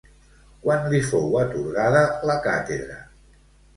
[0.63, 2.99] Quan li fou atorgada la càtedra?